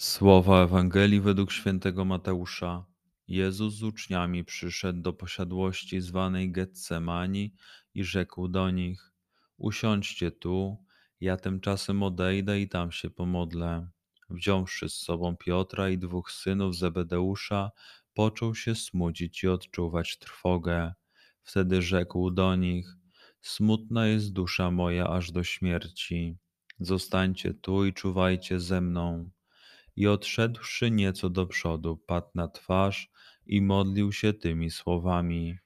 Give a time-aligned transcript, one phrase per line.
[0.00, 2.84] Słowa Ewangelii według świętego Mateusza.
[3.28, 7.54] Jezus z uczniami przyszedł do posiadłości zwanej Getsemani
[7.94, 9.12] i rzekł do nich:
[9.56, 10.84] Usiądźcie tu,
[11.20, 13.88] ja tymczasem odejdę i tam się pomodlę.
[14.30, 17.70] Wziąwszy z sobą Piotra i dwóch synów Zebedeusza,
[18.14, 20.94] począł się smucić i odczuwać trwogę.
[21.42, 22.96] Wtedy rzekł do nich:
[23.40, 26.36] Smutna jest dusza moja aż do śmierci.
[26.80, 29.30] Zostańcie tu i czuwajcie ze mną.
[29.98, 33.10] I odszedłszy nieco do przodu, padł na twarz
[33.46, 35.58] i modlił się tymi słowami: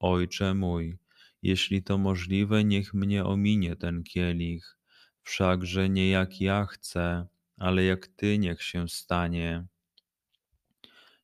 [0.00, 0.98] Ojcze mój,
[1.42, 4.78] jeśli to możliwe, niech mnie ominie ten kielich,
[5.22, 9.66] wszakże nie jak ja chcę, ale jak Ty niech się stanie.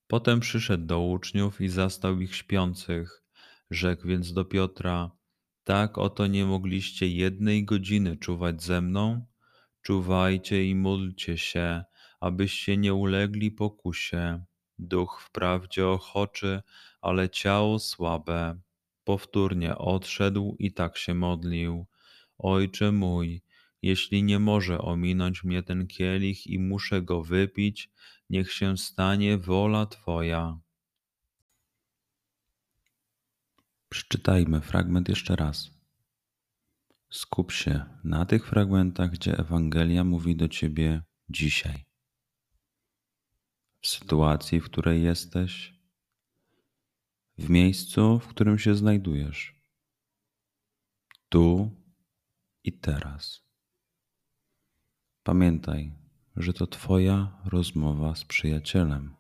[0.07, 3.23] Potem przyszedł do uczniów i zastał ich śpiących.
[3.71, 5.11] Rzekł więc do Piotra:
[5.65, 9.27] Tak oto nie mogliście jednej godziny czuwać ze mną?
[9.83, 11.85] Czuwajcie i módlcie się,
[12.21, 14.45] abyście nie ulegli pokusie.
[14.79, 16.63] Duch wprawdzie ochoczy,
[17.01, 18.61] ale ciało słabe.
[19.05, 21.87] Powtórnie odszedł i tak się modlił.
[22.39, 23.43] Ojcze mój,
[23.83, 27.91] jeśli nie może ominąć mnie ten kielich i muszę go wypić,
[28.31, 30.59] niech się stanie wola Twoja.
[33.89, 35.71] Przeczytajmy fragment jeszcze raz.
[37.11, 41.87] Skup się na tych fragmentach, gdzie Ewangelia mówi do Ciebie dzisiaj.
[43.87, 45.75] Sytuacji, w której jesteś,
[47.39, 49.55] w miejscu, w którym się znajdujesz,
[51.29, 51.71] tu
[52.65, 53.43] i teraz.
[55.23, 55.93] Pamiętaj,
[56.37, 59.17] że to Twoja rozmowa z przyjacielem.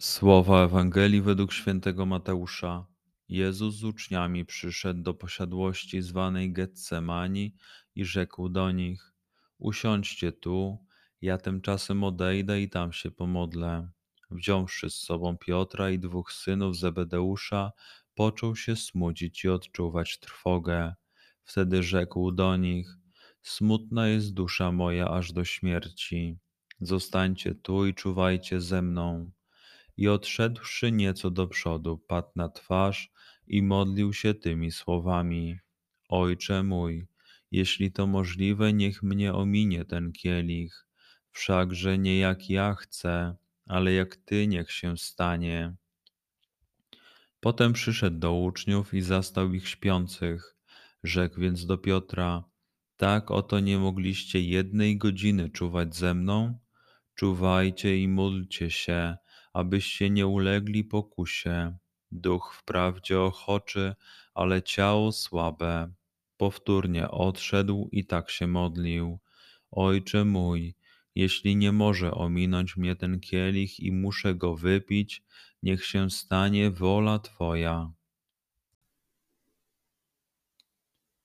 [0.00, 2.86] Słowa Ewangelii według świętego Mateusza.
[3.28, 7.56] Jezus z uczniami przyszedł do posiadłości zwanej Getsemani
[7.94, 9.12] i rzekł do nich:
[9.58, 10.87] Usiądźcie tu,
[11.22, 13.90] ja tymczasem odejdę i tam się pomodlę.
[14.30, 17.72] Wziąwszy z sobą Piotra i dwóch synów Zebedeusza,
[18.14, 20.94] począł się smucić i odczuwać trwogę.
[21.44, 22.96] Wtedy rzekł do nich:
[23.42, 26.38] Smutna jest dusza moja aż do śmierci.
[26.80, 29.30] Zostańcie tu i czuwajcie ze mną.
[29.96, 33.10] I odszedłszy nieco do przodu, padł na twarz
[33.46, 35.58] i modlił się tymi słowami:
[36.08, 37.06] Ojcze mój,
[37.50, 40.87] jeśli to możliwe, niech mnie ominie ten kielich,
[41.32, 45.74] wszakże nie jak ja chcę, ale jak Ty niech się stanie.
[47.40, 50.56] Potem przyszedł do uczniów i zastał ich śpiących.
[51.04, 52.44] Rzekł więc do Piotra:
[52.96, 56.58] Tak oto nie mogliście jednej godziny czuwać ze mną?
[57.14, 59.16] Czuwajcie i módlcie się,
[59.52, 61.76] abyście nie ulegli pokusie.
[62.12, 63.94] Duch wprawdzie ochoczy,
[64.34, 65.92] ale ciało słabe.
[66.36, 69.18] Powtórnie odszedł i tak się modlił:
[69.70, 70.74] Ojcze mój,
[71.18, 75.24] jeśli nie może ominąć mnie ten kielich i muszę go wypić,
[75.62, 77.92] niech się stanie wola Twoja.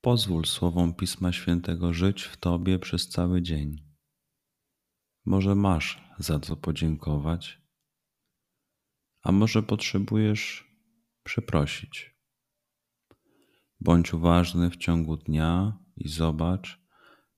[0.01, 3.83] Pozwól słowom Pisma Świętego żyć w Tobie przez cały dzień.
[5.25, 7.61] Może masz za co podziękować,
[9.23, 10.67] a może potrzebujesz
[11.23, 12.15] przeprosić.
[13.79, 16.82] Bądź uważny w ciągu dnia i zobacz,